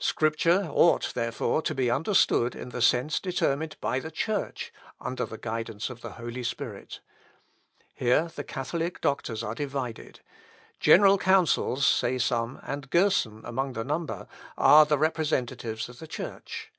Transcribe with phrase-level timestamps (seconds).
[0.00, 5.38] Scripture ought, therefore, to be understood in the sense determined by the Church, under the
[5.38, 6.98] guidance of the Holy Spirit.
[7.94, 10.18] Here the Catholic doctors are divided.
[10.80, 16.72] General councils, say some, and Gerson among the number, are the representatives of the Church.